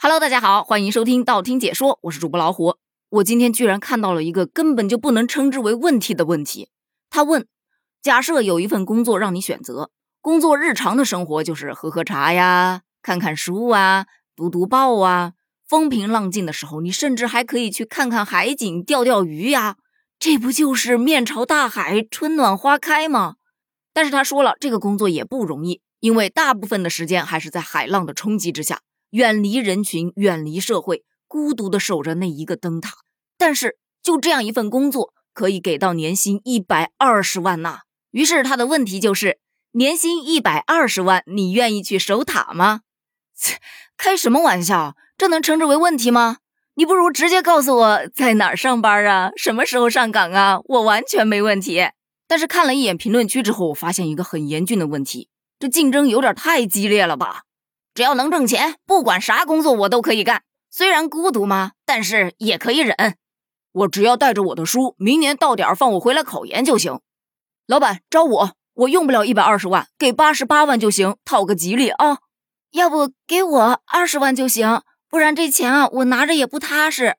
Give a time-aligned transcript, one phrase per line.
[0.00, 2.76] Hello，大家好，欢迎收听道听解说，我是主播老虎。
[3.08, 6.70] 我今天居然看到了一个根本就不能称之为问题的问题。
[7.10, 7.48] 他问：
[8.00, 9.90] 假设有一份工作让你选择，
[10.20, 14.06] 工作日常的生活就是喝喝茶呀、看看书啊、
[14.36, 15.32] 读读报啊，
[15.68, 19.78] 风平浪静的时候，你甚至还可以去看看海景、钓钓鱼呀，
[20.20, 23.34] 这不就是面朝大海、春暖花开吗？
[23.92, 28.82] 但是他说了，这个工作也不容易，因为大部分的时间还是在海浪的冲击之下。
[29.10, 32.94] 远离人群，远离社会，孤独的守着那一个灯塔。
[33.36, 37.80] 但是，就这样一份工作，可以给到年薪一百二十万呐。
[38.10, 39.38] 于是，他的问题就是：
[39.72, 42.80] 年薪一百二十万，你愿意去守塔吗？
[43.36, 43.60] 切，
[43.96, 44.96] 开什么玩笑？
[45.16, 46.38] 这能称之为问题吗？
[46.74, 51.88] 你不如直接告诉我在哪儿上班啊，什么时候上岗啊，我完全没问题。
[52.26, 57.42] 但是看了一眼评论区之后，我发现一个很严峻的问题：这竞争有点太激烈了吧？
[57.98, 60.44] 只要能挣钱，不管啥工作我都可以干。
[60.70, 63.16] 虽然孤独嘛，但是也可以忍。
[63.72, 67.00] 我只要带着我的书，明年到点放我回来考研就行。
[67.66, 72.18] 老板招我，我用不了一百二十万，给八十八万就行，讨个吉利啊。
[72.70, 77.16] 要不给我二十万就行，不然这钱啊我拿着也不踏实。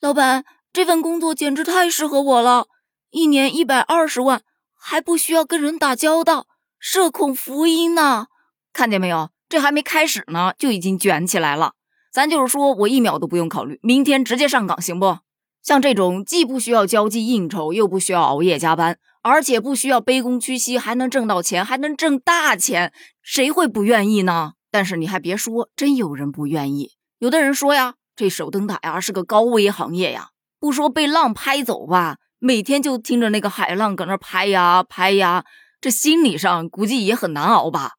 [0.00, 2.68] 老板，这份工作简直太适合我了，
[3.10, 4.40] 一年一百二十万，
[4.74, 6.46] 还不需要跟人打交道，
[6.78, 8.28] 社恐福音呢。
[8.72, 9.28] 看见没有？
[9.48, 11.72] 这还没开始呢，就已经卷起来了。
[12.12, 15.18] 咱就是说，我一秒都不用考虑，明天直接上岗，行不？
[15.62, 22.92] 像这种既不需要交际应酬，又不需要熬夜加班，而且不需要卑躬屈膝，还能挣到钱，还能挣大钱，
[23.22, 24.52] 谁会不愿意呢？
[24.70, 26.92] 但是你还别说，真有人不愿意。
[27.18, 30.28] 有的人说呀，这守灯塔呀是个高危行业呀，
[30.60, 35.44] 不说被浪拍走吧，每天就听着那个海浪搁那拍呀拍呀，
[35.80, 37.92] 这心理上估计也很难熬吧。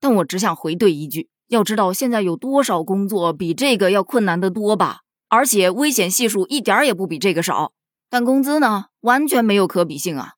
[0.00, 5.00] 但我只想回怼一句：要知道现在有多少工作比这个要困难得多吧？
[5.28, 7.72] 而且危险系数一点也不比这个少。
[8.08, 10.32] 但工资呢，完全没有可比性啊！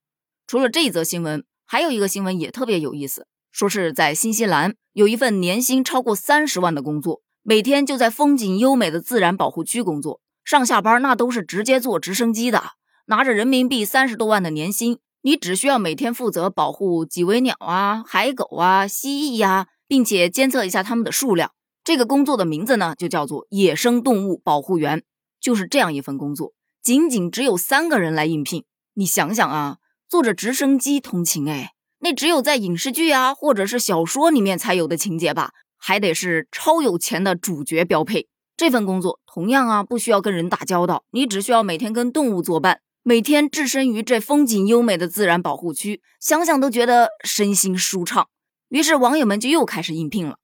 [0.46, 12.62] 除了这则新闻，还有一个新闻也特别有意思，说是在新西兰有一份年薪超过三十万的工作，每天就在风景优美的自然保护区工作，上下班那都是直接坐直升机的，
[13.06, 14.98] 拿着人民币三十多万的年薪。
[15.22, 21.52] 你只需要每天负责保护几尾鸟啊、海狗啊、蜥蜴呀，并且监测一下它们的数量。
[21.84, 25.04] 这个工作的名字呢，就叫做野生动物保护员。
[25.40, 28.64] 就是这样一份工作，仅仅只有三个人来应聘。
[28.94, 29.78] 你想想啊，
[30.08, 35.52] 坐着直升机通勤，哎，那只有在影视剧啊或者是小说里面才有的情节吧？
[35.76, 38.28] 还得是超有钱的主角标配。
[38.56, 42.80] 这份工作同样啊，不需要跟人打交道，你只需要每天跟动物作伴。
[43.04, 48.28] 每天置身于这风景优美的自然保护区，想想都觉得身心舒畅。
[48.68, 50.36] 于是网友们就又开始应聘了。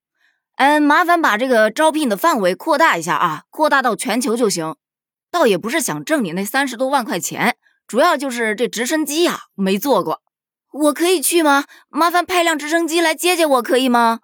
[0.57, 4.75] 嗯，麻烦把这个招聘的范围扩大一下啊，扩大到全球就行。
[5.31, 10.23] 倒也不是想挣你那三十多万块钱，主要就是这直升机呀没坐过。
[10.73, 11.65] 我可以去吗？
[11.89, 14.19] 麻烦派辆直升机来接接我，可以吗？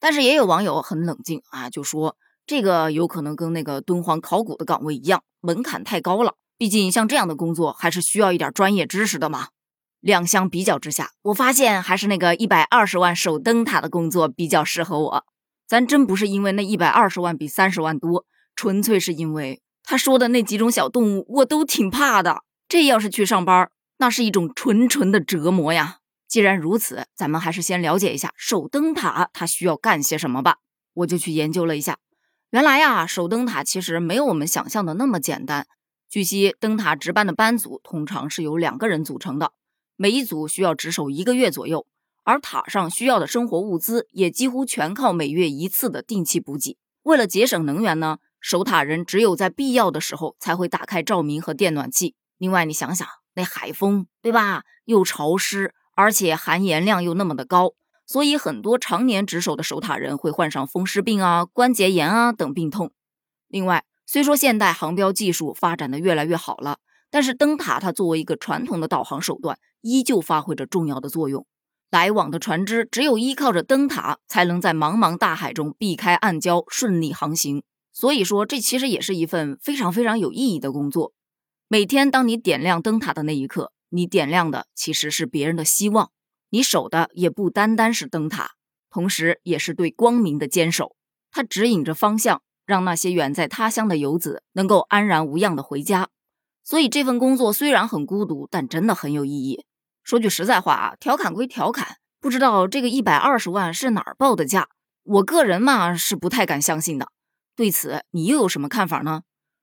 [0.00, 6.34] 但是也有网友很冷静啊，就说这个有可能跟那个敦煌考古的岗位一样，门槛太高了。
[6.58, 9.48] 毕竟像这样的工作还是需要一点专业知识的嘛。
[10.00, 15.24] 两相比较之下，我发现还是那个一百二十万守灯塔的工作比较适合我。
[15.66, 18.24] 咱真不是因为那一百二十万比三十万多，
[18.54, 22.42] 纯粹是因为他说的那几种小动物我都挺怕的。
[22.68, 23.68] 这要是去上班，
[23.98, 25.98] 那是一种纯纯的折磨呀。
[26.28, 30.58] 既然如此，咱们还是先了解一下守灯塔它需要干些什么吧。
[30.94, 31.98] 我就去研究了一下，
[32.50, 35.66] 原来呀，守灯塔其实没有我们想象的那么简单。
[36.16, 39.52] 据悉，灯塔值班的班组通常是由两个人组成的，
[39.96, 41.86] 每一组需要值守一个月左右，
[42.24, 46.78] 而塔上需要的生活物资也几乎全靠每月一次的定期补给。
[47.02, 52.14] 为了节省能源呢，守塔人只有在必要的时候才会打开照明和电暖气。
[52.38, 54.62] 另外，你想想那海风，对吧？
[54.86, 57.74] 又潮湿，而且含盐量又那么的高，
[58.06, 62.92] 所以很多常年值守的守塔人会患上风湿病啊、关节炎啊等病痛。
[63.48, 66.78] 另外，虽说现代航标技术发展的越来越好了，
[67.10, 71.44] 但是灯塔它作为一个传统的导航手段，依旧发挥着重要的作用。
[71.90, 77.62] 来往的船只只有依靠着灯塔，才能在茫茫大海中避开暗礁，顺利航行。
[77.92, 81.12] 所以说，这其实也是一份非常非常有意义的工作。
[81.68, 86.10] 每天当你点亮灯塔的那一刻，你点亮的其实是别人的希望，
[86.50, 88.52] 你守的也不单单是灯塔，
[88.90, 90.94] 同时也是对光明的坚守。
[91.30, 92.42] 它指引着方向。
[92.66, 96.08] 让那些远在他乡的游子能够安然无恙的回家，
[96.64, 99.64] 所以这份工作虽然很孤独，但真的很有意义。
[100.02, 104.68] 说句实在话啊，调侃归调侃，不知道这个一百二十万是哪儿报的价？
[105.04, 107.08] 我个人嘛是不太敢相信的。
[107.54, 109.22] 对此你又有什么看法呢？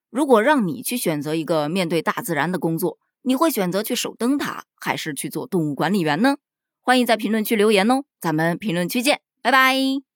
[0.09, 6.37] 如果让你去选择一个面对大自然的工作，你会选择去守灯塔，还是去做动物管理员呢？
[6.81, 10.12] 欢迎在评论区留言哦，咱们评论区见，拜拜。